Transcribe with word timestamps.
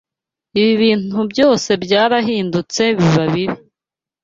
ibintu 0.71 1.19
byose 1.31 1.69
byarahindutse 1.83 2.83
biba 2.97 3.25
bibi 3.33 3.57